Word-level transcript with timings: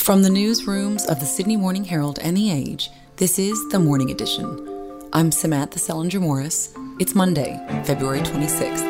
From 0.00 0.22
the 0.22 0.30
newsrooms 0.30 1.06
of 1.08 1.20
the 1.20 1.26
Sydney 1.26 1.58
Morning 1.58 1.84
Herald 1.84 2.18
and 2.20 2.34
The 2.34 2.50
Age, 2.50 2.90
this 3.16 3.38
is 3.38 3.68
the 3.68 3.78
Morning 3.78 4.10
Edition. 4.10 5.06
I'm 5.12 5.30
Samantha 5.30 5.78
Selinger 5.78 6.20
Morris. 6.20 6.74
It's 6.98 7.14
Monday, 7.14 7.62
February 7.84 8.20
26th. 8.20 8.80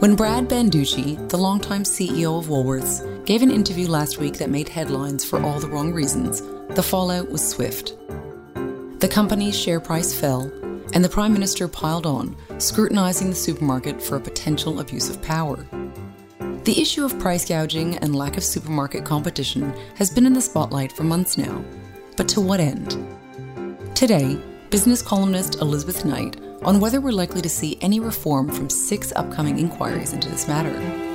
When 0.00 0.16
Brad 0.16 0.48
Banducci, 0.48 1.28
the 1.28 1.38
longtime 1.38 1.84
CEO 1.84 2.36
of 2.40 2.46
Woolworths, 2.46 3.24
gave 3.24 3.42
an 3.42 3.52
interview 3.52 3.86
last 3.86 4.18
week 4.18 4.38
that 4.38 4.50
made 4.50 4.68
headlines 4.68 5.24
for 5.24 5.40
all 5.40 5.60
the 5.60 5.68
wrong 5.68 5.92
reasons, 5.92 6.42
the 6.74 6.82
fallout 6.82 7.30
was 7.30 7.48
swift. 7.48 7.96
The 8.98 9.08
company's 9.08 9.58
share 9.58 9.80
price 9.80 10.12
fell, 10.12 10.50
and 10.92 11.04
the 11.04 11.08
Prime 11.08 11.32
Minister 11.32 11.68
piled 11.68 12.06
on, 12.06 12.34
scrutinising 12.58 13.30
the 13.30 13.36
supermarket 13.36 14.02
for 14.02 14.16
a 14.16 14.20
potential 14.20 14.80
abuse 14.80 15.08
of 15.08 15.22
power. 15.22 15.64
The 16.64 16.78
issue 16.78 17.06
of 17.06 17.18
price 17.18 17.46
gouging 17.48 17.96
and 17.98 18.14
lack 18.14 18.36
of 18.36 18.44
supermarket 18.44 19.02
competition 19.02 19.72
has 19.96 20.10
been 20.10 20.26
in 20.26 20.34
the 20.34 20.42
spotlight 20.42 20.92
for 20.92 21.04
months 21.04 21.38
now. 21.38 21.64
But 22.18 22.28
to 22.28 22.42
what 22.42 22.60
end? 22.60 23.02
Today, 23.94 24.38
business 24.68 25.00
columnist 25.00 25.62
Elizabeth 25.62 26.04
Knight 26.04 26.38
on 26.62 26.78
whether 26.78 27.00
we're 27.00 27.12
likely 27.12 27.40
to 27.40 27.48
see 27.48 27.78
any 27.80 27.98
reform 27.98 28.50
from 28.50 28.68
six 28.68 29.10
upcoming 29.16 29.58
inquiries 29.58 30.12
into 30.12 30.28
this 30.28 30.46
matter. 30.46 31.09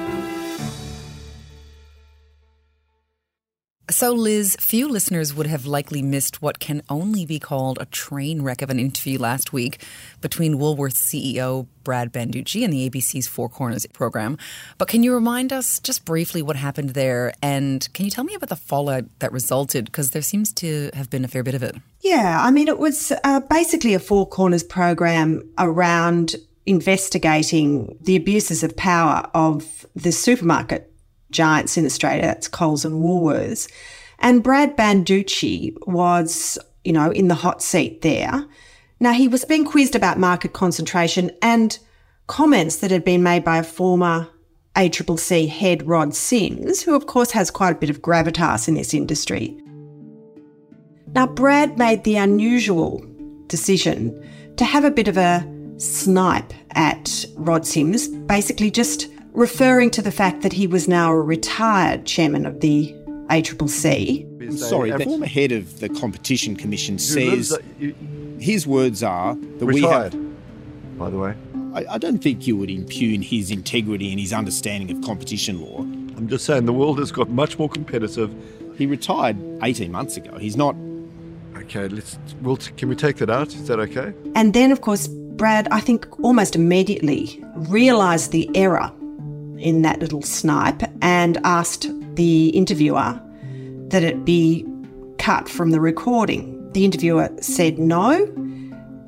So, 3.91 4.13
Liz, 4.13 4.57
few 4.59 4.89
listeners 4.89 5.35
would 5.35 5.45
have 5.45 5.67
likely 5.67 6.02
missed 6.02 6.41
what 6.41 6.57
can 6.57 6.81
only 6.89 7.23
be 7.23 7.38
called 7.38 7.77
a 7.80 7.85
train 7.85 8.41
wreck 8.41 8.63
of 8.63 8.71
an 8.71 8.80
interview 8.80 9.20
last 9.20 9.53
week 9.53 9.80
between 10.21 10.55
Woolworths 10.55 10.95
CEO 10.95 11.67
Brad 11.84 12.11
Banducci 12.11 12.63
and 12.63 12.73
the 12.73 12.89
ABC's 12.89 13.27
Four 13.27 13.48
Corners 13.48 13.85
program. 13.94 14.39
But 14.80 14.88
can 14.88 15.03
you 15.03 15.13
remind 15.13 15.53
us 15.53 15.80
just 15.80 16.03
briefly 16.03 16.41
what 16.41 16.55
happened 16.55 16.91
there? 16.91 17.31
And 17.44 17.88
can 17.94 18.05
you 18.05 18.11
tell 18.11 18.23
me 18.23 18.34
about 18.34 18.50
the 18.50 18.56
fallout 18.56 19.03
that 19.19 19.31
resulted? 19.31 19.86
Because 19.86 20.09
there 20.09 20.23
seems 20.23 20.52
to 20.53 20.89
have 20.95 21.11
been 21.11 21.23
a 21.23 21.28
fair 21.28 21.44
bit 21.44 21.53
of 21.53 21.61
it. 21.61 21.75
Yeah, 22.02 22.39
I 22.41 22.50
mean, 22.50 22.67
it 22.67 22.80
was 22.80 23.11
uh, 23.23 23.41
basically 23.41 23.94
a 23.94 24.00
Four 24.00 24.28
Corners 24.28 24.63
program 24.63 25.47
around 25.59 26.36
investigating 26.66 27.95
the 28.02 28.16
abuses 28.16 28.63
of 28.63 28.75
power 28.75 29.30
of 29.36 29.86
the 29.94 30.11
supermarket 30.11 30.91
giants 31.36 31.78
in 31.78 31.86
Australia. 31.86 32.23
That's 32.23 32.47
Coles 32.47 32.86
and 32.86 33.03
Woolworths. 33.03 33.69
And 34.19 34.41
Brad 34.41 34.78
Banducci 34.78 35.75
was, 35.86 36.58
you 36.83 36.94
know, 36.94 37.11
in 37.11 37.28
the 37.28 37.36
hot 37.36 37.61
seat 37.61 38.02
there. 38.02 38.45
Now, 39.00 39.11
he 39.11 39.28
was 39.28 39.44
being 39.44 39.66
quizzed 39.66 39.95
about 39.95 40.17
market 40.17 40.53
concentration 40.53 41.31
and 41.41 41.78
comments 42.28 42.78
that 42.78 42.91
had 42.91 43.03
been 43.03 43.23
made 43.23 43.44
by 43.44 43.58
a 43.58 43.63
former 43.63 44.30
ACCC 44.75 45.47
head, 45.47 45.88
Rod 45.88 46.16
Sims, 46.16 46.81
who, 46.81 46.95
of 46.95 47.08
course, 47.08 47.31
has 47.31 47.52
quite 47.52 47.75
a 47.75 47.80
bit 47.80 47.89
of 47.89 48.02
gravitas 48.02 48.67
in 48.67 48.73
this 48.73 48.94
industry. 48.94 49.58
Now, 51.13 51.28
Brad 51.28 51.78
made 51.78 52.03
the 52.03 52.17
unusual 52.17 53.06
decision 53.47 54.22
to 54.58 54.66
have 54.66 54.83
a 54.83 54.91
bit 54.91 55.08
of 55.08 55.17
a 55.17 55.45
snipe 55.78 56.53
at 56.72 57.25
Rod 57.36 57.66
Sims, 57.66 58.08
basically 58.08 58.72
just 58.72 59.09
referring 59.36 59.91
to 59.91 60.02
the 60.02 60.11
fact 60.11 60.41
that 60.41 60.53
he 60.53 60.67
was 60.67 60.88
now 60.88 61.11
a 61.11 61.22
retired 61.22 62.05
chairman 62.05 62.45
of 62.45 62.61
the 62.61 62.95
ACCC. 63.28 64.23
I'm 64.41 64.58
sorry, 64.58 64.91
the 64.91 65.03
former 65.03 65.25
head 65.25 65.52
of 65.52 65.80
the 65.80 65.89
Competition 65.89 66.55
Commission 66.55 67.00
says 67.00 67.58
his 68.39 68.67
words 68.67 69.03
are 69.03 69.36
that 69.36 69.66
retired, 69.66 70.13
we 70.13 70.19
have. 70.19 70.97
By 70.97 71.09
the 71.09 71.17
way, 71.17 71.36
I, 71.73 71.95
I 71.95 71.97
don't 71.97 72.19
think 72.19 72.47
you 72.47 72.56
would 72.58 72.69
impugn 72.69 73.22
his 73.22 73.52
integrity 73.52 74.11
and 74.11 74.19
his 74.19 74.31
understanding 74.31 74.95
of 74.95 75.03
competition 75.03 75.61
law. 75.61 75.80
I'm 75.80 76.28
just 76.30 76.45
saying 76.45 76.66
the 76.66 76.73
world 76.73 77.00
has 77.00 77.11
got 77.11 77.30
much 77.30 77.59
more 77.59 77.69
competitive. 77.69 78.33
He 78.78 78.86
retired 78.86 79.38
18 79.63 79.91
months 79.91 80.16
ago. 80.17 80.38
He's 80.38 80.56
not. 80.56 80.75
Okay, 81.58 81.88
let's. 81.88 82.17
Well, 82.41 82.57
can 82.78 82.90
we 82.90 82.96
take 82.96 83.17
that 83.17 83.29
out? 83.29 83.47
Is 83.47 83.67
that 83.67 83.79
okay? 83.79 84.13
And 84.35 84.53
then, 84.53 84.72
of 84.72 84.81
course, 84.81 85.07
Brad, 85.07 85.67
I 85.72 85.79
think 85.79 86.07
almost 86.23 86.56
immediately 86.56 87.44
realised 87.56 88.31
the 88.31 88.50
error 88.56 88.91
in 89.57 89.81
that 89.83 89.99
little 89.99 90.21
snipe 90.21 90.83
and 91.01 91.38
asked 91.43 91.88
the 92.16 92.49
interviewer 92.49 93.19
that 93.89 94.03
it 94.03 94.25
be 94.25 94.66
cut 95.17 95.47
from 95.49 95.71
the 95.71 95.79
recording. 95.79 96.71
The 96.73 96.85
interviewer 96.85 97.29
said 97.39 97.79
no, 97.79 98.11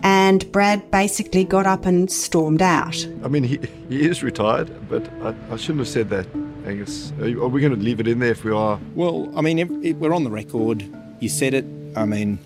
and 0.03 0.49
Brad 0.51 0.89
basically 0.91 1.43
got 1.43 1.65
up 1.65 1.85
and 1.85 2.09
stormed 2.11 2.61
out. 2.61 3.05
I 3.23 3.27
mean, 3.27 3.43
he, 3.43 3.59
he 3.89 4.07
is 4.07 4.23
retired, 4.23 4.69
but 4.89 5.09
I, 5.21 5.35
I 5.51 5.57
shouldn't 5.57 5.79
have 5.79 5.87
said 5.87 6.09
that, 6.11 6.27
Angus. 6.65 7.11
Are, 7.19 7.25
are 7.25 7.47
we 7.47 7.61
going 7.61 7.75
to 7.75 7.79
leave 7.79 7.99
it 7.99 8.07
in 8.07 8.19
there 8.19 8.31
if 8.31 8.43
we 8.43 8.51
are? 8.51 8.79
Well, 8.95 9.31
I 9.35 9.41
mean, 9.41 9.59
if, 9.59 9.69
if 9.83 9.97
we're 9.97 10.13
on 10.13 10.23
the 10.23 10.31
record. 10.31 10.83
You 11.19 11.29
said 11.29 11.55
it. 11.55 11.65
I 11.95 12.05
mean, 12.05 12.37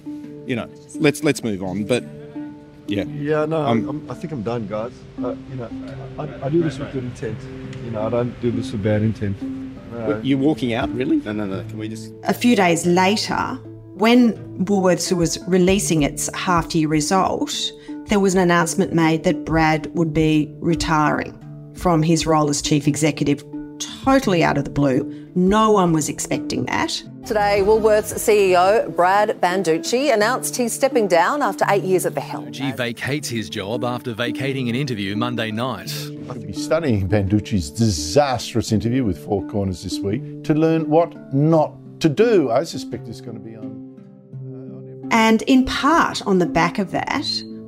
you 0.48 0.56
know, 0.56 0.70
let's 0.96 1.24
let's 1.26 1.44
move 1.44 1.62
on. 1.62 1.84
But 1.84 2.06
yeah, 2.92 3.04
yeah, 3.04 3.46
no, 3.46 3.66
I'm, 3.66 3.88
I'm, 3.90 4.12
i 4.12 4.14
think 4.14 4.34
I'm 4.34 4.44
done, 4.44 4.68
guys. 4.68 4.92
Uh, 5.24 5.36
you 5.50 5.56
know, 5.56 5.70
I, 6.20 6.46
I 6.46 6.50
do 6.50 6.62
this 6.62 6.78
with 6.78 6.92
good 6.92 7.04
intent. 7.04 7.38
You 7.84 7.92
know, 7.92 8.06
I 8.06 8.10
don't 8.10 8.40
do 8.42 8.52
this 8.52 8.72
with 8.72 8.84
bad 8.84 9.02
intent. 9.02 9.42
No. 9.92 10.20
You're 10.24 10.38
walking 10.38 10.74
out, 10.74 10.94
really? 10.94 11.18
No, 11.18 11.32
no, 11.32 11.46
no. 11.46 11.64
Can 11.64 11.78
we 11.78 11.90
just? 11.90 12.14
A 12.24 12.34
few 12.34 12.56
days 12.56 12.86
later, 12.86 13.60
when 13.96 14.34
Woolworths 14.66 15.12
was 15.16 15.40
releasing 15.48 16.04
its 16.04 16.34
half-year 16.36 16.88
result, 16.88 17.72
there 18.08 18.20
was 18.20 18.36
an 18.36 18.42
announcement 18.42 18.94
made 18.94 19.24
that 19.24 19.46
Brad 19.46 19.88
would 19.96 20.14
be 20.14 20.54
retiring 20.60 21.38
from 21.76 22.04
his 22.04 22.26
role 22.26 22.50
as 22.50 22.62
chief 22.62 22.88
executive 22.88 23.44
totally 23.80 24.44
out 24.44 24.58
of 24.58 24.64
the 24.64 24.70
blue. 24.70 25.21
No 25.36 25.72
one 25.72 25.94
was 25.94 26.10
expecting 26.10 26.66
that. 26.66 26.90
Today, 27.26 27.62
Woolworths 27.64 28.14
CEO 28.16 28.94
Brad 28.94 29.40
Banducci 29.40 30.14
announced 30.14 30.58
he's 30.58 30.74
stepping 30.74 31.08
down 31.08 31.42
after 31.42 31.64
eight 31.70 31.84
years 31.84 32.06
at 32.06 32.16
the 32.16 32.22
helm. 32.22 32.52
He 32.52 32.72
vacates 32.74 33.30
his 33.30 33.50
job 33.50 33.86
after 33.86 34.14
vacating 34.14 34.68
an 34.68 34.76
interview 34.76 35.16
Monday 35.16 35.52
night. 35.52 35.94
I'll 36.30 36.36
be 36.36 36.52
studying 36.52 37.08
Banducci's 37.08 37.70
disastrous 37.70 38.74
interview 38.74 39.06
with 39.06 39.24
Four 39.24 39.48
Corners 39.48 39.84
this 39.84 40.00
week 40.00 40.44
to 40.44 40.54
learn 40.54 40.90
what 40.90 41.34
not 41.34 41.74
to 42.02 42.10
do. 42.10 42.52
I 42.52 42.64
suspect 42.64 43.08
it's 43.08 43.22
going 43.22 43.38
to 43.38 43.44
be 43.44 43.56
on. 43.56 45.04
Uh, 45.04 45.16
and 45.16 45.44
in 45.44 45.64
part 45.66 46.26
on 46.28 46.40
the 46.40 46.46
back 46.46 46.78
of 46.78 46.92
that, 46.92 47.24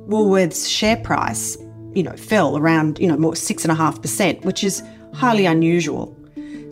Woolworths' 0.06 0.68
share 0.68 0.98
price, 0.98 1.56
you 1.94 2.02
know, 2.02 2.16
fell 2.16 2.58
around, 2.58 2.98
you 2.98 3.06
know, 3.06 3.16
more 3.16 3.36
six 3.36 3.64
and 3.64 3.72
a 3.72 3.74
half 3.74 4.02
percent, 4.02 4.44
which 4.44 4.62
is 4.62 4.82
highly 5.14 5.46
unusual. 5.46 6.14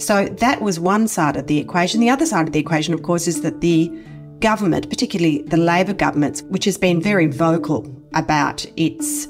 So 0.03 0.27
that 0.27 0.61
was 0.61 0.81
one 0.81 1.07
side 1.07 1.37
of 1.37 1.47
the 1.47 1.59
equation. 1.59 2.01
The 2.01 2.11
other 2.11 2.27
side 2.27 2.49
of 2.49 2.53
the 2.53 2.59
equation, 2.59 2.93
of 2.93 3.03
course, 3.03 3.29
is 3.29 3.43
that 3.43 3.61
the 3.61 3.89
government, 4.41 4.91
particularly 4.91 5.43
the 5.43 5.57
Labor 5.57 5.93
government, 5.93 6.43
which 6.49 6.65
has 6.65 6.77
been 6.77 7.01
very 7.01 7.29
vocal 7.29 7.87
about 8.13 8.67
its 8.77 9.29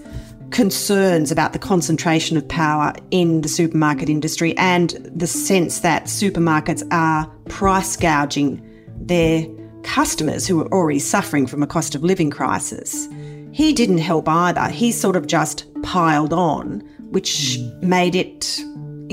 concerns 0.51 1.31
about 1.31 1.53
the 1.53 1.59
concentration 1.59 2.37
of 2.37 2.47
power 2.49 2.93
in 3.11 3.43
the 3.43 3.49
supermarket 3.49 4.09
industry 4.09 4.57
and 4.57 4.91
the 5.15 5.27
sense 5.27 5.81
that 5.81 6.05
supermarkets 6.05 6.83
are 6.91 7.27
price 7.49 7.97
gouging 7.97 8.67
their 8.97 9.47
customers 9.83 10.47
who 10.47 10.61
are 10.61 10.73
already 10.73 10.99
suffering 10.99 11.47
from 11.47 11.63
a 11.63 11.67
cost 11.67 11.95
of 11.95 12.03
living 12.03 12.31
crisis. 12.31 13.09
He 13.53 13.75
didn't 13.75 13.99
help 13.99 14.29
either. 14.29 14.69
He 14.69 14.93
sort 14.93 15.17
of 15.17 15.27
just 15.27 15.67
piled 15.83 16.33
on, 16.33 16.81
which 17.11 17.57
hmm. 17.57 17.89
made 17.89 18.15
it 18.15 18.63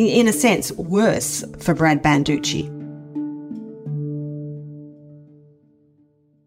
in 0.07 0.27
a 0.27 0.33
sense, 0.33 0.71
worse 0.71 1.43
for 1.59 1.73
Brad 1.73 2.01
Banducci. 2.01 2.75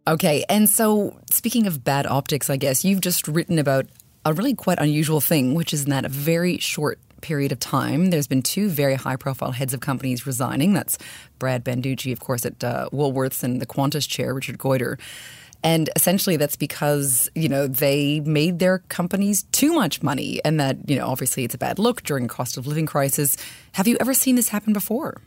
Okay, 0.09 0.45
and 0.49 0.69
so 0.69 1.17
speaking 1.31 1.67
of 1.67 1.85
bad 1.85 2.07
optics, 2.07 2.51
I 2.51 2.57
guess 2.57 2.85
you've 2.85 3.01
just 3.01 3.29
written 3.29 3.59
about 3.59 3.87
a 4.25 4.33
really 4.33 4.55
quite 4.55 4.79
unusual 4.79 5.21
thing, 5.21 5.55
which 5.55 5.73
is 5.73 5.85
in 5.85 5.91
that 5.91 6.05
a 6.05 6.09
very 6.09 6.59
short 6.59 6.99
period 7.21 7.53
of 7.53 7.61
time, 7.61 8.11
there's 8.11 8.27
been 8.27 8.43
two 8.43 8.69
very 8.69 8.95
high 8.95 9.17
profile 9.17 9.53
heads 9.53 9.73
of 9.73 9.81
companies 9.81 10.27
resigning. 10.27 10.75
That's 10.75 10.99
Brad 11.39 11.65
Banducci, 11.65 12.13
of 12.13 12.21
course, 12.21 12.45
at 12.45 12.63
uh, 12.63 12.89
Woolworths, 12.93 13.43
and 13.43 13.61
the 13.61 13.67
Qantas 13.67 14.09
chair, 14.09 14.35
Richard 14.35 14.59
Goyder. 14.59 14.99
And 15.65 15.91
essentially, 15.95 16.37
that's 16.37 16.57
because, 16.57 17.31
you 17.35 17.49
know, 17.49 17.67
they 17.67 18.21
made 18.21 18.59
their 18.59 18.79
companies 18.89 19.45
too 19.53 19.73
much 19.73 20.03
money 20.03 20.41
and 20.45 20.59
that, 20.59 20.89
you 20.89 20.97
know, 20.97 21.07
obviously 21.07 21.45
it's 21.45 21.55
a 21.55 21.59
bad 21.59 21.79
look 21.79 22.03
during 22.03 22.25
a 22.25 22.29
cost 22.29 22.57
of 22.57 22.67
living 22.67 22.87
crisis. 22.87 23.37
Have 23.73 23.87
you 23.87 23.97
ever 24.01 24.15
seen 24.15 24.35
this 24.35 24.49
happen 24.49 24.73
before? 24.73 25.21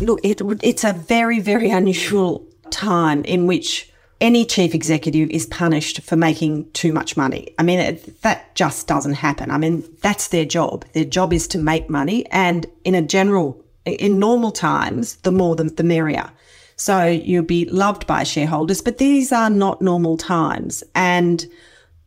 Look, 0.00 0.20
it, 0.24 0.40
it's 0.62 0.84
a 0.84 0.92
very, 0.92 1.40
very 1.40 1.70
unusual 1.70 2.46
time 2.70 3.24
in 3.24 3.46
which 3.46 3.92
any 4.20 4.44
chief 4.44 4.74
executive 4.74 5.30
is 5.30 5.46
punished 5.46 6.00
for 6.02 6.16
making 6.16 6.70
too 6.72 6.92
much 6.92 7.16
money. 7.16 7.54
I 7.58 7.62
mean, 7.62 8.00
that 8.22 8.54
just 8.54 8.88
doesn't 8.88 9.14
happen. 9.14 9.50
I 9.50 9.58
mean, 9.58 9.84
that's 10.02 10.28
their 10.28 10.44
job. 10.44 10.84
Their 10.92 11.04
job 11.04 11.32
is 11.32 11.46
to 11.48 11.58
make 11.58 11.88
money. 11.88 12.26
And 12.30 12.66
in 12.84 12.96
a 12.96 13.02
general, 13.02 13.64
in 13.84 14.18
normal 14.18 14.50
times, 14.50 15.16
the 15.16 15.30
more 15.30 15.54
the, 15.54 15.64
the 15.64 15.84
merrier. 15.84 16.30
So 16.78 17.04
you'll 17.06 17.42
be 17.42 17.64
loved 17.66 18.06
by 18.06 18.22
shareholders, 18.22 18.80
but 18.80 18.98
these 18.98 19.32
are 19.32 19.50
not 19.50 19.82
normal 19.82 20.16
times. 20.16 20.84
And 20.94 21.44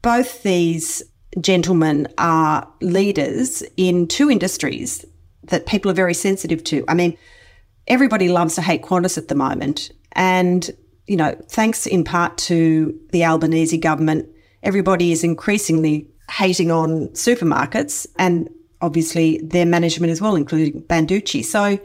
both 0.02 0.44
these 0.44 1.04
gentlemen 1.40 2.08
are 2.18 2.68
leaders 2.82 3.64
in 3.78 4.08
two 4.08 4.32
industries 4.32 5.06
that 5.44 5.66
people 5.66 5.92
are 5.92 5.96
very 5.96 6.14
sensitive 6.14 6.64
to. 6.66 6.86
I 6.88 6.94
mean, 6.94 7.18
everybody 7.88 8.30
loves 8.30 8.56
to 8.56 8.62
hate 8.62 8.84
Qantas 8.84 9.18
at 9.18 9.28
the 9.28 9.36
moment. 9.36 9.92
And, 10.14 10.70
you 11.06 11.18
know, 11.18 11.36
thanks 11.50 11.86
in 11.86 12.06
part 12.06 12.38
to 12.40 12.98
the 13.12 13.26
Albanese 13.26 13.78
government, 13.78 14.30
everybody 14.64 15.12
is 15.12 15.24
increasingly 15.24 16.08
hating 16.30 16.72
on 16.72 17.08
supermarkets 17.10 18.08
and 18.18 18.50
obviously 18.82 19.40
their 19.44 19.66
management 19.66 20.12
as 20.12 20.22
well, 20.22 20.36
including 20.36 20.82
Banducci. 20.84 21.44
So 21.44 21.78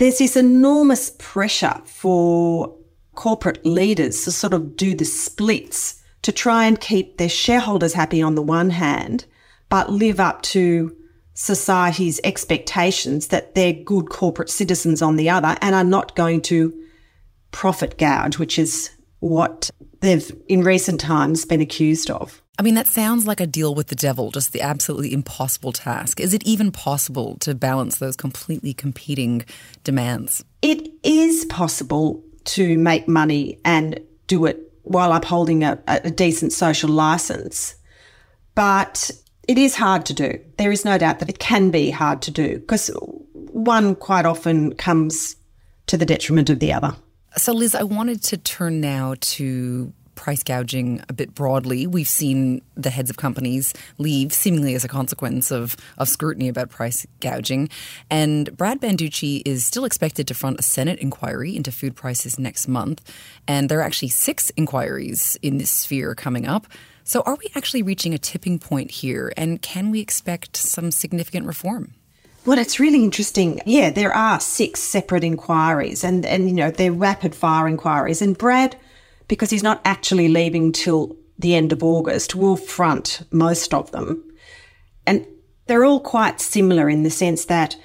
there's 0.00 0.16
this 0.16 0.34
enormous 0.34 1.14
pressure 1.18 1.78
for 1.84 2.74
corporate 3.16 3.64
leaders 3.66 4.24
to 4.24 4.32
sort 4.32 4.54
of 4.54 4.74
do 4.74 4.94
the 4.94 5.04
splits 5.04 6.02
to 6.22 6.32
try 6.32 6.64
and 6.64 6.80
keep 6.80 7.18
their 7.18 7.28
shareholders 7.28 7.92
happy 7.92 8.22
on 8.22 8.34
the 8.34 8.40
one 8.40 8.70
hand, 8.70 9.26
but 9.68 9.92
live 9.92 10.18
up 10.18 10.40
to 10.40 10.96
society's 11.34 12.18
expectations 12.24 13.26
that 13.26 13.54
they're 13.54 13.74
good 13.74 14.08
corporate 14.08 14.48
citizens 14.48 15.02
on 15.02 15.16
the 15.16 15.28
other 15.28 15.54
and 15.60 15.74
are 15.74 15.84
not 15.84 16.16
going 16.16 16.40
to 16.40 16.72
profit 17.50 17.98
gouge, 17.98 18.38
which 18.38 18.58
is 18.58 18.90
what 19.18 19.70
they've 20.00 20.34
in 20.48 20.62
recent 20.62 20.98
times 20.98 21.44
been 21.44 21.60
accused 21.60 22.10
of. 22.10 22.40
I 22.60 22.62
mean, 22.62 22.74
that 22.74 22.88
sounds 22.88 23.26
like 23.26 23.40
a 23.40 23.46
deal 23.46 23.74
with 23.74 23.86
the 23.86 23.94
devil, 23.94 24.30
just 24.30 24.52
the 24.52 24.60
absolutely 24.60 25.14
impossible 25.14 25.72
task. 25.72 26.20
Is 26.20 26.34
it 26.34 26.42
even 26.44 26.70
possible 26.70 27.38
to 27.38 27.54
balance 27.54 27.96
those 27.96 28.16
completely 28.16 28.74
competing 28.74 29.46
demands? 29.82 30.44
It 30.60 30.92
is 31.02 31.46
possible 31.46 32.22
to 32.44 32.76
make 32.76 33.08
money 33.08 33.58
and 33.64 33.98
do 34.26 34.44
it 34.44 34.74
while 34.82 35.10
upholding 35.14 35.64
a, 35.64 35.82
a 35.88 36.10
decent 36.10 36.52
social 36.52 36.90
license. 36.90 37.76
But 38.54 39.10
it 39.48 39.56
is 39.56 39.74
hard 39.74 40.04
to 40.04 40.12
do. 40.12 40.38
There 40.58 40.70
is 40.70 40.84
no 40.84 40.98
doubt 40.98 41.20
that 41.20 41.30
it 41.30 41.38
can 41.38 41.70
be 41.70 41.88
hard 41.88 42.20
to 42.22 42.30
do 42.30 42.58
because 42.58 42.90
one 43.32 43.94
quite 43.94 44.26
often 44.26 44.74
comes 44.74 45.34
to 45.86 45.96
the 45.96 46.04
detriment 46.04 46.50
of 46.50 46.58
the 46.58 46.74
other. 46.74 46.94
So, 47.38 47.54
Liz, 47.54 47.74
I 47.74 47.84
wanted 47.84 48.22
to 48.24 48.36
turn 48.36 48.82
now 48.82 49.14
to 49.18 49.94
price 50.20 50.42
gouging 50.42 51.02
a 51.08 51.14
bit 51.14 51.34
broadly. 51.34 51.86
We've 51.86 52.06
seen 52.06 52.60
the 52.76 52.90
heads 52.90 53.08
of 53.08 53.16
companies 53.16 53.72
leave 53.96 54.32
seemingly 54.32 54.74
as 54.74 54.84
a 54.84 54.88
consequence 54.88 55.50
of, 55.50 55.76
of 55.96 56.08
scrutiny 56.08 56.48
about 56.48 56.68
price 56.68 57.06
gouging. 57.20 57.70
And 58.10 58.54
Brad 58.56 58.82
Banducci 58.82 59.40
is 59.46 59.64
still 59.64 59.86
expected 59.86 60.28
to 60.28 60.34
front 60.34 60.60
a 60.60 60.62
Senate 60.62 60.98
inquiry 60.98 61.56
into 61.56 61.72
food 61.72 61.96
prices 61.96 62.38
next 62.38 62.68
month. 62.68 63.00
And 63.48 63.68
there 63.70 63.80
are 63.80 63.82
actually 63.82 64.10
six 64.10 64.50
inquiries 64.58 65.38
in 65.40 65.56
this 65.56 65.70
sphere 65.70 66.14
coming 66.14 66.46
up. 66.46 66.66
So, 67.02 67.22
are 67.22 67.36
we 67.36 67.50
actually 67.56 67.82
reaching 67.82 68.12
a 68.12 68.18
tipping 68.18 68.58
point 68.58 68.90
here? 68.90 69.32
And 69.36 69.62
can 69.62 69.90
we 69.90 70.00
expect 70.00 70.56
some 70.56 70.90
significant 70.92 71.46
reform? 71.46 71.94
Well, 72.44 72.58
it's 72.58 72.78
really 72.78 73.02
interesting. 73.02 73.60
Yeah, 73.64 73.90
there 73.90 74.14
are 74.14 74.38
six 74.38 74.80
separate 74.80 75.24
inquiries, 75.24 76.04
and, 76.04 76.24
and 76.24 76.48
you 76.48 76.54
know, 76.54 76.70
they're 76.70 76.92
rapid 76.92 77.34
fire 77.34 77.66
inquiries. 77.66 78.22
And 78.22 78.36
Brad, 78.36 78.76
because 79.30 79.50
he's 79.50 79.62
not 79.62 79.80
actually 79.84 80.26
leaving 80.26 80.72
till 80.72 81.16
the 81.38 81.54
end 81.54 81.70
of 81.72 81.84
August, 81.84 82.34
will 82.34 82.56
front 82.56 83.22
most 83.30 83.72
of 83.72 83.88
them. 83.92 84.24
And 85.06 85.24
they're 85.66 85.84
all 85.84 86.00
quite 86.00 86.40
similar 86.40 86.90
in 86.90 87.04
the 87.04 87.10
sense 87.10 87.44
that 87.44 87.76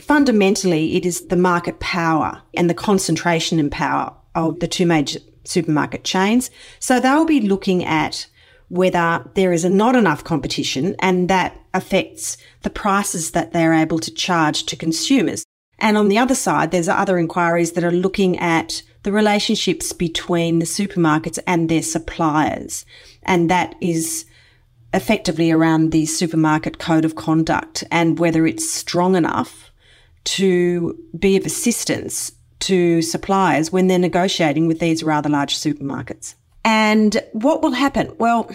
fundamentally 0.00 0.96
it 0.96 1.04
is 1.04 1.26
the 1.26 1.36
market 1.36 1.80
power 1.80 2.40
and 2.54 2.70
the 2.70 2.74
concentration 2.74 3.58
in 3.58 3.68
power 3.68 4.14
of 4.34 4.58
the 4.60 4.66
two 4.66 4.86
major 4.86 5.20
supermarket 5.44 6.02
chains. 6.02 6.50
So 6.78 6.98
they'll 6.98 7.26
be 7.26 7.42
looking 7.42 7.84
at 7.84 8.26
whether 8.68 9.22
there 9.34 9.52
is 9.52 9.66
not 9.66 9.96
enough 9.96 10.24
competition 10.24 10.96
and 11.00 11.28
that 11.28 11.60
affects 11.74 12.38
the 12.62 12.70
prices 12.70 13.32
that 13.32 13.52
they're 13.52 13.74
able 13.74 13.98
to 13.98 14.10
charge 14.10 14.64
to 14.64 14.76
consumers. 14.76 15.44
And 15.78 15.98
on 15.98 16.08
the 16.08 16.16
other 16.16 16.34
side, 16.34 16.70
there's 16.70 16.88
other 16.88 17.18
inquiries 17.18 17.72
that 17.72 17.84
are 17.84 17.92
looking 17.92 18.38
at 18.38 18.80
the 19.06 19.12
relationships 19.12 19.92
between 19.92 20.58
the 20.58 20.64
supermarkets 20.64 21.38
and 21.46 21.68
their 21.68 21.80
suppliers. 21.80 22.84
And 23.22 23.48
that 23.48 23.76
is 23.80 24.26
effectively 24.92 25.52
around 25.52 25.92
the 25.92 26.06
supermarket 26.06 26.78
code 26.78 27.04
of 27.04 27.14
conduct 27.14 27.84
and 27.92 28.18
whether 28.18 28.48
it's 28.48 28.68
strong 28.68 29.14
enough 29.14 29.70
to 30.24 30.98
be 31.16 31.36
of 31.36 31.46
assistance 31.46 32.32
to 32.58 33.00
suppliers 33.00 33.70
when 33.70 33.86
they're 33.86 33.96
negotiating 33.96 34.66
with 34.66 34.80
these 34.80 35.04
rather 35.04 35.28
large 35.28 35.56
supermarkets. 35.56 36.34
And 36.64 37.22
what 37.30 37.62
will 37.62 37.74
happen? 37.74 38.12
Well, 38.18 38.50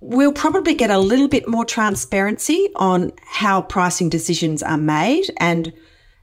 we'll 0.00 0.34
probably 0.34 0.74
get 0.74 0.90
a 0.90 0.98
little 0.98 1.28
bit 1.28 1.48
more 1.48 1.64
transparency 1.64 2.68
on 2.76 3.10
how 3.24 3.62
pricing 3.62 4.10
decisions 4.10 4.62
are 4.62 4.76
made 4.76 5.32
and 5.38 5.72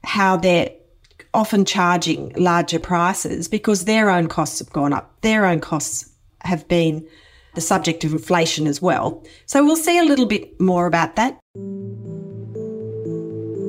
how 0.04 0.36
they're 0.36 0.70
often 1.34 1.64
charging 1.64 2.32
larger 2.34 2.78
prices 2.78 3.48
because 3.48 3.84
their 3.84 4.10
own 4.10 4.28
costs 4.28 4.58
have 4.58 4.70
gone 4.70 4.92
up. 4.92 5.20
Their 5.22 5.46
own 5.46 5.60
costs 5.60 6.10
have 6.42 6.66
been 6.68 7.06
the 7.54 7.60
subject 7.60 8.04
of 8.04 8.12
inflation 8.12 8.66
as 8.66 8.80
well. 8.80 9.22
So 9.46 9.64
we'll 9.64 9.76
see 9.76 9.98
a 9.98 10.04
little 10.04 10.26
bit 10.26 10.60
more 10.60 10.86
about 10.86 11.16
that. 11.16 11.38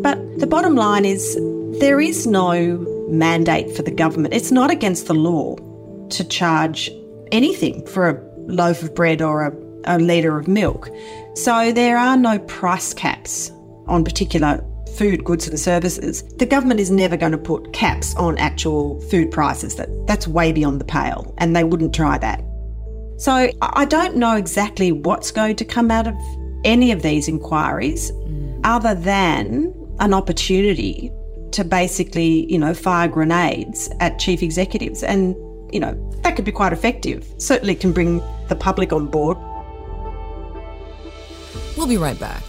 But 0.02 0.40
the 0.40 0.48
bottom 0.48 0.76
line 0.76 1.06
is 1.06 1.36
there 1.80 2.00
is 2.00 2.28
no 2.28 2.78
mandate 3.10 3.76
for 3.76 3.84
the 3.84 3.92
government. 3.92 4.34
It's 4.34 4.52
not 4.52 4.72
against 4.72 5.08
the 5.08 5.14
law 5.14 5.56
to 6.10 6.24
charge 6.24 6.90
anything 7.32 7.86
for 7.88 8.10
a 8.10 8.22
loaf 8.48 8.84
of 8.84 8.94
bread 8.96 9.22
or 9.22 9.48
a, 9.48 9.54
a 9.86 10.00
litre 10.00 10.38
of 10.38 10.48
milk. 10.48 10.90
So 11.36 11.72
there 11.72 11.98
are 11.98 12.18
no 12.18 12.40
price 12.40 12.94
caps 12.94 13.52
on 13.88 14.04
particular 14.04 14.64
food, 14.98 15.24
goods 15.24 15.48
and 15.48 15.60
services. 15.60 16.24
The 16.38 16.46
government 16.46 16.80
is 16.80 16.92
never 16.92 17.18
going 17.18 17.32
to 17.32 17.38
put 17.38 17.74
caps 17.74 18.16
on 18.16 18.38
actual 18.38 19.02
food 19.10 19.32
prices. 19.32 19.76
That, 19.76 19.90
that's 20.08 20.28
way 20.28 20.52
beyond 20.52 20.80
the 20.82 20.86
pale, 20.86 21.34
and 21.38 21.56
they 21.56 21.64
wouldn't 21.64 21.94
try 21.94 22.18
that. 22.18 22.44
So 23.18 23.50
I 23.62 23.86
don't 23.86 24.18
know 24.18 24.36
exactly 24.36 24.92
what's 24.92 25.32
going 25.32 25.56
to 25.58 25.66
come 25.66 25.92
out 25.92 26.08
of 26.08 26.16
any 26.66 26.92
of 26.92 27.02
these 27.02 27.28
inquiries 27.28 28.12
mm. 28.12 28.62
other 28.64 28.96
than 28.96 29.74
an 30.00 30.14
opportunity 30.14 31.12
to 31.52 31.64
basically, 31.64 32.52
you 32.52 32.58
know, 32.58 32.74
fire 32.74 33.08
grenades 33.08 33.90
at 34.00 34.20
chief 34.20 34.42
executives. 34.42 35.04
And 35.04 35.36
you 35.74 35.80
know, 35.80 35.94
that 36.22 36.36
could 36.36 36.46
be 36.46 36.52
quite 36.52 36.72
effective. 36.72 37.34
Certainly 37.38 37.76
can 37.76 37.94
bring 37.94 38.22
the 38.48 38.56
public 38.56 38.94
on 38.94 39.08
board. 39.08 39.38
We'll 41.76 41.88
be 41.88 41.98
right 41.98 42.20
back. 42.20 42.44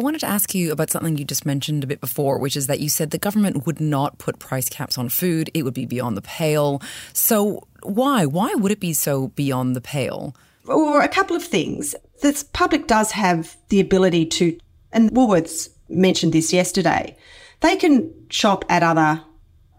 Wanted 0.00 0.20
to 0.20 0.26
ask 0.26 0.54
you 0.54 0.72
about 0.72 0.90
something 0.90 1.16
you 1.16 1.24
just 1.24 1.46
mentioned 1.46 1.84
a 1.84 1.86
bit 1.86 2.00
before, 2.00 2.38
which 2.38 2.56
is 2.56 2.66
that 2.66 2.80
you 2.80 2.88
said 2.88 3.10
the 3.10 3.18
government 3.18 3.66
would 3.66 3.80
not 3.80 4.18
put 4.18 4.38
price 4.38 4.68
caps 4.68 4.98
on 4.98 5.08
food. 5.08 5.50
It 5.54 5.62
would 5.62 5.74
be 5.74 5.86
beyond 5.86 6.16
the 6.16 6.22
pale. 6.22 6.82
So, 7.12 7.66
why? 7.82 8.26
Why 8.26 8.54
would 8.54 8.72
it 8.72 8.80
be 8.80 8.92
so 8.92 9.28
beyond 9.28 9.76
the 9.76 9.80
pale? 9.80 10.34
Or 10.66 11.00
a 11.00 11.08
couple 11.08 11.36
of 11.36 11.44
things. 11.44 11.94
The 12.22 12.44
public 12.52 12.86
does 12.86 13.12
have 13.12 13.56
the 13.68 13.80
ability 13.80 14.26
to, 14.26 14.58
and 14.92 15.10
Woolworths 15.10 15.70
mentioned 15.88 16.32
this 16.32 16.52
yesterday. 16.52 17.16
They 17.60 17.76
can 17.76 18.12
shop 18.30 18.64
at 18.68 18.82
other, 18.82 19.22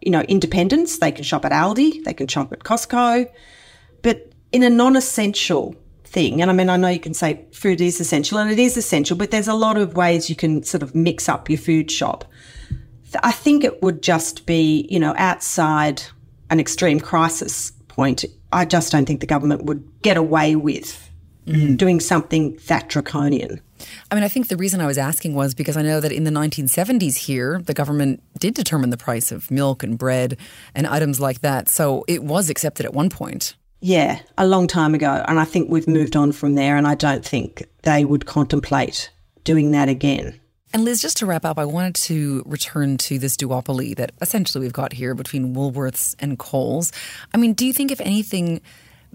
you 0.01 0.11
know, 0.11 0.21
independents. 0.21 0.99
They 0.99 1.11
can 1.11 1.23
shop 1.23 1.45
at 1.45 1.51
Aldi. 1.51 2.03
They 2.03 2.13
can 2.13 2.27
shop 2.27 2.51
at 2.51 2.59
Costco. 2.59 3.29
But 4.01 4.31
in 4.51 4.63
a 4.63 4.69
non-essential 4.69 5.75
thing, 6.12 6.41
and 6.41 6.51
I 6.51 6.53
mean, 6.53 6.70
I 6.70 6.77
know 6.77 6.89
you 6.89 7.00
can 7.00 7.13
say 7.13 7.46
food 7.53 7.82
is 7.82 8.00
essential, 8.00 8.38
and 8.38 8.51
it 8.51 8.60
is 8.60 8.77
essential, 8.77 9.18
but 9.18 9.32
there's 9.32 9.48
a 9.48 9.53
lot 9.53 9.77
of 9.77 9.96
ways 9.96 10.30
you 10.30 10.36
can 10.36 10.63
sort 10.63 10.84
of 10.84 10.94
mix 10.94 11.30
up 11.30 11.50
your 11.50 11.60
food 11.60 11.89
shop. 11.89 12.25
I 13.24 13.32
think 13.32 13.63
it 13.63 13.82
would 13.82 14.01
just 14.01 14.46
be, 14.46 14.88
you 14.89 15.00
know, 15.00 15.13
outside 15.18 16.01
an 16.50 16.60
extreme 16.60 17.00
crisis 17.00 17.72
point. 17.88 18.25
I 18.51 18.65
just 18.65 18.91
don't 18.91 19.06
think 19.06 19.20
the 19.20 19.27
government 19.27 19.65
would 19.65 19.84
get 20.01 20.18
away 20.18 20.56
with 20.56 21.10
mm. 21.46 21.77
doing 21.77 22.00
something 22.00 22.58
that 22.68 22.89
draconian. 22.89 23.62
I 24.12 24.15
mean, 24.15 24.24
I 24.24 24.27
think 24.27 24.48
the 24.48 24.58
reason 24.58 24.80
I 24.80 24.86
was 24.86 24.98
asking 24.98 25.34
was 25.34 25.53
because 25.53 25.75
I 25.75 25.82
know 25.82 26.00
that 26.00 26.12
in 26.12 26.24
the 26.24 26.32
1970s 26.32 27.18
here, 27.18 27.62
the 27.63 27.74
government 27.74 28.22
did 28.39 28.53
determine 28.53 28.91
the 28.91 28.98
price 28.98 29.32
of 29.32 29.50
milk 29.50 29.84
and 29.84 29.98
bread 29.98 30.38
and 30.75 30.86
items 30.86 31.20
like 31.20 31.41
that. 31.41 31.68
So 31.68 32.06
it 32.08 32.24
was 32.24 32.50
accepted 32.50 32.86
at 32.86 32.94
one 32.94 33.10
point. 33.10 33.56
Yeah, 33.81 34.21
a 34.38 34.47
long 34.47 34.67
time 34.67 34.93
ago. 34.93 35.23
And 35.27 35.39
I 35.39 35.45
think 35.45 35.69
we've 35.69 35.88
moved 35.88 36.15
on 36.15 36.31
from 36.31 36.55
there. 36.55 36.77
And 36.77 36.88
I 36.88 36.95
don't 36.95 37.25
think 37.25 37.63
they 37.81 38.05
would 38.05 38.25
contemplate 38.25 39.11
doing 39.43 39.71
that 39.71 39.89
again. 39.89 40.39
And 40.73 40.85
Liz, 40.85 41.01
just 41.01 41.17
to 41.17 41.25
wrap 41.25 41.43
up, 41.43 41.59
I 41.59 41.65
wanted 41.65 41.95
to 41.95 42.43
return 42.45 42.97
to 43.00 43.19
this 43.19 43.35
duopoly 43.35 43.95
that 43.97 44.13
essentially 44.21 44.63
we've 44.63 44.71
got 44.71 44.93
here 44.93 45.13
between 45.13 45.53
Woolworths 45.53 46.15
and 46.19 46.39
Coles. 46.39 46.93
I 47.33 47.38
mean, 47.38 47.53
do 47.53 47.65
you 47.65 47.73
think, 47.73 47.91
if 47.91 48.00
anything, 48.00 48.61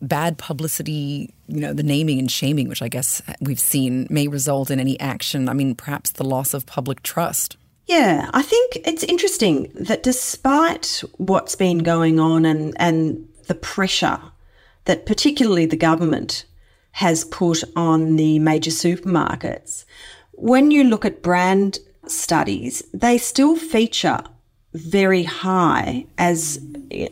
bad 0.01 0.39
publicity, 0.39 1.33
you 1.49 1.61
know, 1.61 1.73
the 1.73 1.83
naming 1.83 2.19
and 2.19 2.31
shaming, 2.31 2.69
which 2.69 2.83
I 2.83 2.89
guess 2.89 3.23
we've 3.41 3.61
seen, 3.61 4.07
may 4.11 4.29
result 4.29 4.71
in 4.71 4.81
any 4.81 4.99
action. 5.01 5.49
I 5.49 5.53
mean, 5.53 5.75
perhaps 5.75 6.11
the 6.11 6.25
loss 6.25 6.55
of 6.55 6.67
public 6.67 7.03
trust. 7.03 7.57
Yeah, 7.87 8.31
I 8.35 8.43
think 8.43 8.79
it's 8.85 9.05
interesting 9.05 9.71
that 9.75 10.03
despite 10.03 11.03
what's 11.19 11.55
been 11.55 11.79
going 11.79 12.19
on 12.19 12.45
and, 12.45 12.75
and 12.79 13.29
the 13.47 13.55
pressure 13.55 14.21
that 14.87 15.07
particularly 15.07 15.67
the 15.67 15.77
government 15.77 16.45
has 16.93 17.25
put 17.25 17.63
on 17.77 18.17
the 18.17 18.39
major 18.39 18.71
supermarkets, 18.71 19.85
when 20.33 20.71
you 20.71 20.85
look 20.85 21.05
at 21.05 21.23
brand 21.23 21.79
studies, 22.07 22.83
they 22.95 23.19
still 23.19 23.57
feature 23.57 24.21
very 24.73 25.23
high 25.23 26.07
as 26.19 26.61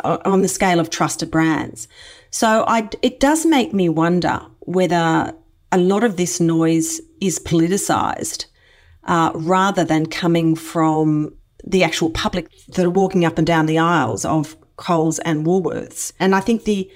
on 0.04 0.42
the 0.42 0.48
scale 0.48 0.80
of 0.80 0.90
trusted 0.90 1.30
brands. 1.30 1.88
So 2.30 2.64
I, 2.66 2.88
it 3.02 3.20
does 3.20 3.46
make 3.46 3.72
me 3.72 3.88
wonder 3.88 4.40
whether 4.60 5.34
a 5.72 5.78
lot 5.78 6.04
of 6.04 6.16
this 6.16 6.40
noise 6.40 7.00
is 7.20 7.38
politicized 7.38 8.46
uh, 9.04 9.32
rather 9.34 9.84
than 9.84 10.06
coming 10.06 10.54
from 10.54 11.34
the 11.64 11.82
actual 11.82 12.10
public 12.10 12.48
that 12.68 12.84
are 12.84 12.90
walking 12.90 13.24
up 13.24 13.38
and 13.38 13.46
down 13.46 13.66
the 13.66 13.78
aisles 13.78 14.24
of 14.24 14.56
Coles 14.76 15.18
and 15.20 15.46
Woolworths. 15.46 16.12
And 16.20 16.34
I 16.34 16.40
think 16.40 16.64
the 16.64 16.90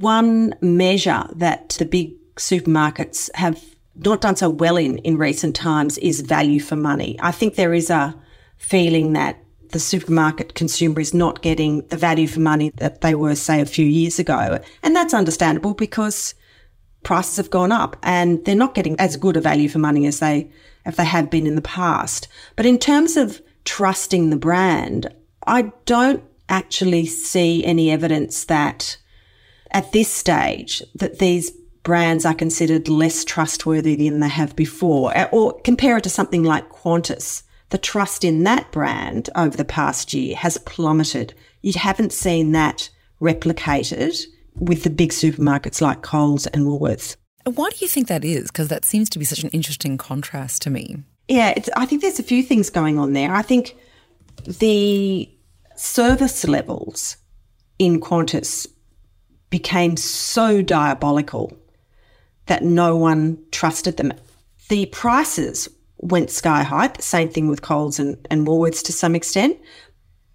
one 0.00 0.54
measure 0.60 1.24
that 1.34 1.70
the 1.78 1.84
big 1.84 2.14
supermarkets 2.36 3.30
have 3.34 3.62
not 3.96 4.20
done 4.20 4.36
so 4.36 4.48
well 4.48 4.76
in 4.76 4.98
in 4.98 5.18
recent 5.18 5.54
times 5.54 5.98
is 5.98 6.20
value 6.20 6.60
for 6.60 6.76
money. 6.76 7.18
I 7.20 7.32
think 7.32 7.54
there 7.54 7.74
is 7.74 7.90
a 7.90 8.14
feeling 8.56 9.12
that 9.12 9.38
the 9.72 9.78
supermarket 9.78 10.54
consumer 10.54 11.00
is 11.00 11.14
not 11.14 11.42
getting 11.42 11.86
the 11.88 11.96
value 11.96 12.26
for 12.26 12.40
money 12.40 12.70
that 12.76 13.02
they 13.02 13.14
were, 13.14 13.34
say, 13.34 13.60
a 13.60 13.66
few 13.66 13.86
years 13.86 14.18
ago. 14.18 14.58
And 14.82 14.96
that's 14.96 15.14
understandable 15.14 15.74
because 15.74 16.34
prices 17.02 17.36
have 17.36 17.50
gone 17.50 17.72
up 17.72 17.96
and 18.02 18.44
they're 18.44 18.54
not 18.54 18.74
getting 18.74 18.98
as 18.98 19.16
good 19.16 19.36
a 19.36 19.40
value 19.40 19.68
for 19.68 19.78
money 19.78 20.06
as 20.06 20.18
they, 20.18 20.50
if 20.84 20.96
they 20.96 21.04
have 21.04 21.30
been 21.30 21.46
in 21.46 21.54
the 21.54 21.62
past. 21.62 22.28
But 22.56 22.66
in 22.66 22.78
terms 22.78 23.16
of 23.16 23.40
trusting 23.64 24.30
the 24.30 24.36
brand, 24.36 25.12
I 25.46 25.72
don't 25.84 26.22
actually 26.48 27.06
see 27.06 27.64
any 27.64 27.90
evidence 27.90 28.44
that 28.46 28.96
at 29.72 29.92
this 29.92 30.12
stage 30.12 30.82
that 30.94 31.18
these 31.18 31.50
brands 31.82 32.24
are 32.24 32.34
considered 32.34 32.88
less 32.88 33.24
trustworthy 33.24 33.96
than 33.96 34.20
they 34.20 34.28
have 34.28 34.54
before. 34.56 35.16
Eh, 35.16 35.28
or 35.32 35.60
compare 35.60 35.96
it 35.96 36.04
to 36.04 36.10
something 36.10 36.44
like 36.44 36.68
Qantas. 36.70 37.42
The 37.70 37.78
trust 37.78 38.24
in 38.24 38.42
that 38.44 38.70
brand 38.72 39.30
over 39.36 39.56
the 39.56 39.64
past 39.64 40.12
year 40.12 40.36
has 40.36 40.58
plummeted. 40.58 41.34
You 41.62 41.72
haven't 41.76 42.12
seen 42.12 42.52
that 42.52 42.90
replicated 43.20 44.24
with 44.54 44.82
the 44.82 44.90
big 44.90 45.10
supermarkets 45.10 45.80
like 45.80 46.02
Coles 46.02 46.46
and 46.48 46.64
Woolworths. 46.66 47.16
Why 47.44 47.70
do 47.70 47.76
you 47.78 47.88
think 47.88 48.08
that 48.08 48.24
is? 48.24 48.50
Because 48.50 48.68
that 48.68 48.84
seems 48.84 49.08
to 49.10 49.18
be 49.18 49.24
such 49.24 49.42
an 49.42 49.50
interesting 49.50 49.96
contrast 49.96 50.62
to 50.62 50.70
me. 50.70 50.96
Yeah, 51.28 51.54
I 51.76 51.86
think 51.86 52.02
there's 52.02 52.18
a 52.18 52.24
few 52.24 52.42
things 52.42 52.70
going 52.70 52.98
on 52.98 53.12
there. 53.12 53.32
I 53.32 53.42
think 53.42 53.76
the 54.44 55.30
service 55.76 56.46
levels 56.46 57.16
in 57.78 58.00
Qantas 58.00 58.66
became 59.50 59.96
so 59.96 60.62
diabolical 60.62 61.56
that 62.46 62.62
no 62.64 62.96
one 62.96 63.38
trusted 63.50 63.96
them. 63.96 64.12
The 64.68 64.86
prices 64.86 65.68
went 65.98 66.30
sky 66.30 66.62
high. 66.62 66.88
The 66.88 67.02
same 67.02 67.28
thing 67.28 67.48
with 67.48 67.62
Coles 67.62 67.98
and, 67.98 68.16
and 68.30 68.46
Woolworths 68.46 68.84
to 68.84 68.92
some 68.92 69.14
extent. 69.14 69.58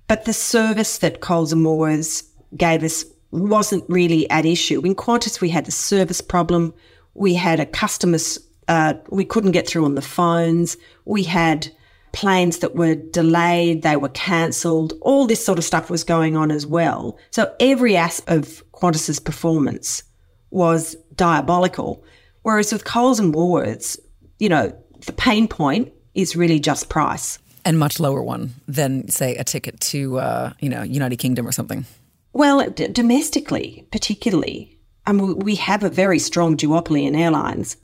But 0.08 0.26
the 0.26 0.34
service 0.34 1.00
that 1.00 1.22
Coles 1.22 1.52
and 1.52 1.66
Woolworths 1.66 2.24
gave 2.56 2.84
us 2.84 3.06
wasn't 3.32 3.84
really 3.90 4.30
at 4.30 4.46
issue. 4.46 4.82
In 4.86 4.96
Qantas, 4.96 5.42
we 5.42 5.50
had 5.50 5.68
a 5.68 5.72
service 5.72 6.22
problem. 6.22 6.74
We 7.16 7.34
had 7.34 7.60
a 7.60 7.66
customers, 7.66 8.40
uh, 8.68 8.94
we 9.10 9.26
couldn't 9.26 9.52
get 9.52 9.68
through 9.68 9.86
on 9.86 9.96
the 9.96 10.02
phones. 10.02 10.78
We 11.06 11.24
had 11.24 11.72
planes 12.16 12.60
that 12.60 12.76
were 12.76 12.96
delayed, 12.96 13.82
they 13.82 13.98
were 13.98 14.10
cancelled. 14.10 14.94
All 15.02 15.28
this 15.28 15.46
sort 15.46 15.60
of 15.60 15.66
stuff 15.66 15.90
was 15.90 16.06
going 16.06 16.38
on 16.38 16.50
as 16.50 16.66
well. 16.66 17.20
So 17.30 17.54
every 17.60 17.98
aspect 17.98 18.30
of 18.30 18.72
Qantas's 18.72 19.20
performance 19.20 20.02
was 20.50 20.96
diabolical. 21.16 22.04
Whereas 22.44 22.72
with 22.72 22.86
Coles 22.86 23.20
and 23.20 23.36
Woolworths, 23.36 24.00
you 24.40 24.48
know, 24.48 24.74
the 25.06 25.12
pain 25.12 25.48
point 25.48 25.92
is 26.14 26.38
really 26.38 26.60
just 26.60 26.88
price. 26.90 27.38
And 27.66 27.78
much 27.78 28.00
lower 28.00 28.24
one 28.24 28.54
than, 28.68 29.10
say, 29.10 29.36
a 29.36 29.44
ticket 29.44 29.80
to, 29.92 30.20
uh, 30.20 30.54
you 30.62 30.70
know, 30.70 30.84
United 30.84 31.18
Kingdom 31.18 31.46
or 31.46 31.52
something. 31.52 31.86
Well, 32.32 32.70
d- 32.70 32.88
domestically, 32.88 33.88
particularly, 33.92 34.80
I 35.06 35.12
mean, 35.12 35.40
we 35.40 35.56
have 35.56 35.84
a 35.84 35.90
very 35.90 36.20
strong 36.20 36.56
duopoly 36.56 37.06
in 37.06 37.16
airlines. 37.16 37.78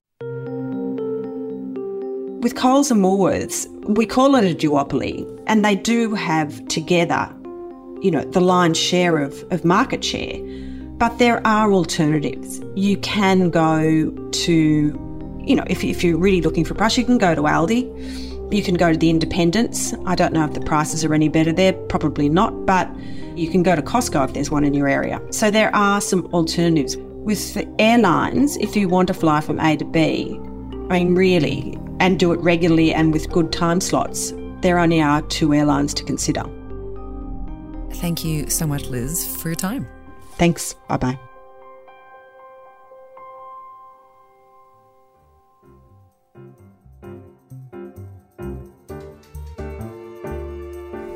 With 2.42 2.56
Coles 2.56 2.90
and 2.90 3.04
Woolworths, 3.04 3.68
we 3.88 4.08
call 4.08 4.36
it 4.36 4.44
a 4.44 4.56
duopoly, 4.56 5.28
and 5.46 5.64
they 5.64 5.76
do 5.76 6.16
have 6.16 6.68
together, 6.70 7.32
you 8.02 8.10
know, 8.10 8.24
the 8.24 8.42
lion's 8.42 8.80
share 8.80 9.20
of, 9.20 9.46
of 9.52 9.64
market 9.64 10.04
share. 10.04 10.40
But 10.98 11.20
there 11.20 11.46
are 11.46 11.72
alternatives. 11.72 12.60
You 12.76 12.98
can 12.98 13.52
go 13.52 14.10
to, 14.10 14.52
you 15.46 15.56
know, 15.56 15.64
if, 15.68 15.84
if 15.84 16.04
you're 16.04 16.18
really 16.18 16.42
looking 16.42 16.66
for 16.66 16.74
price, 16.74 16.98
you 16.98 17.06
can 17.06 17.20
go 17.20 17.36
to 17.36 17.42
Aldi. 17.44 18.52
You 18.52 18.64
can 18.64 18.74
go 18.74 18.92
to 18.92 18.98
the 18.98 19.12
independents. 19.12 19.94
I 20.08 20.16
don't 20.16 20.34
know 20.34 20.46
if 20.46 20.54
the 20.54 20.62
prices 20.62 21.06
are 21.06 21.14
any 21.14 21.30
better 21.30 21.54
there, 21.54 21.74
probably 21.74 22.28
not, 22.28 22.66
but 22.66 22.90
you 23.36 23.52
can 23.52 23.62
go 23.62 23.76
to 23.76 23.84
Costco 23.84 24.26
if 24.26 24.34
there's 24.34 24.50
one 24.50 24.64
in 24.64 24.74
your 24.74 24.88
area. 24.88 25.22
So 25.30 25.52
there 25.52 25.74
are 25.76 26.02
some 26.02 26.26
alternatives. 26.34 26.98
With 26.98 27.54
the 27.54 27.72
airlines, 27.78 28.58
if 28.58 28.76
you 28.76 28.90
want 28.90 29.10
to 29.10 29.14
fly 29.14 29.42
from 29.42 29.60
A 29.60 29.78
to 29.78 29.86
B, 29.86 30.40
I 30.90 31.04
mean, 31.04 31.14
really, 31.14 31.78
and 32.02 32.20
do 32.20 32.32
it 32.34 32.40
regularly 32.40 32.94
and 32.94 33.14
with 33.14 33.30
good 33.30 33.52
time 33.52 33.80
slots, 33.80 34.34
there 34.62 34.80
only 34.80 35.02
are 35.02 35.22
two 35.24 35.54
airlines 35.54 35.94
to 35.94 36.04
consider. 36.04 36.44
Thank 37.94 38.26
you 38.26 38.50
so 38.50 38.66
much, 38.66 38.88
Liz, 38.88 39.38
for 39.38 39.50
your 39.50 39.56
time. 39.56 39.88
Thanks. 40.38 40.74
Bye 40.90 40.98
bye. 40.98 41.20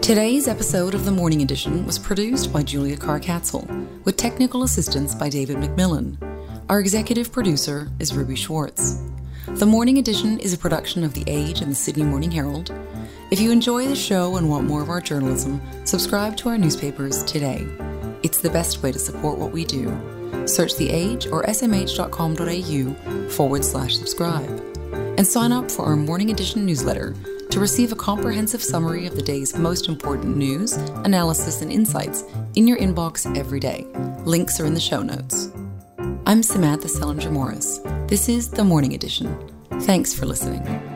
Today's 0.02 0.48
episode 0.48 0.94
of 0.94 1.04
the 1.04 1.12
Morning 1.12 1.42
Edition 1.42 1.84
was 1.88 1.98
produced 1.98 2.54
by 2.54 2.62
Julia 2.62 2.96
Carr-Catzel, 2.96 4.04
with 4.04 4.18
technical 4.18 4.62
assistance 4.62 5.16
by 5.16 5.30
David 5.30 5.58
McMillan. 5.58 6.16
Our 6.70 6.80
executive 6.80 7.32
producer 7.32 7.90
is 7.98 8.14
Ruby 8.14 8.36
Schwartz. 8.36 9.02
The 9.56 9.66
Morning 9.66 10.00
Edition 10.00 10.38
is 10.42 10.52
a 10.52 10.58
production 10.58 11.06
of 11.06 11.14
The 11.14 11.24
Age 11.28 11.62
and 11.62 11.72
the 11.72 11.76
Sydney 11.76 12.04
Morning 12.04 12.30
Herald. 12.30 12.74
If 13.32 13.40
you 13.40 13.52
enjoy 13.52 13.88
the 13.88 13.96
show 13.96 14.36
and 14.36 14.50
want 14.50 14.68
more 14.68 14.82
of 14.82 14.90
our 14.90 15.00
journalism, 15.00 15.62
subscribe 15.86 16.36
to 16.38 16.50
our 16.50 16.58
newspapers 16.58 17.24
today. 17.24 17.66
It's 18.22 18.42
the 18.42 18.50
best 18.50 18.84
way 18.84 18.92
to 18.92 19.00
support 19.00 19.38
what 19.38 19.54
we 19.54 19.64
do. 19.64 19.98
Search 20.46 20.76
The 20.76 20.90
Age 20.90 21.28
or 21.28 21.46
smh.com.au 21.46 23.30
forward 23.30 23.64
slash 23.64 23.96
subscribe. 23.96 24.50
And 25.18 25.26
sign 25.26 25.54
up 25.54 25.72
for 25.72 25.86
our 25.86 25.96
Morning 25.96 26.32
Edition 26.32 26.66
newsletter 26.66 27.16
to 27.50 27.60
receive 27.62 27.94
a 27.94 27.96
comprehensive 27.96 28.62
summary 28.62 29.08
of 29.08 29.16
the 29.16 29.24
day's 29.24 29.56
most 29.58 29.88
important 29.88 30.36
news, 30.36 30.74
analysis, 31.06 31.62
and 31.62 31.72
insights 31.72 32.26
in 32.56 32.68
your 32.68 32.78
inbox 32.78 33.26
every 33.38 33.62
day. 33.62 33.88
Links 34.26 34.60
are 34.60 34.66
in 34.66 34.74
the 34.74 34.82
show 34.82 35.02
notes. 35.02 35.50
I'm 36.26 36.44
Samantha 36.44 36.90
Selinger 36.90 37.32
Morris. 37.32 37.80
This 38.08 38.30
is 38.30 38.50
The 38.50 38.64
Morning 38.64 38.94
Edition. 38.94 39.36
Thanks 39.82 40.14
for 40.14 40.28
listening. 40.28 40.95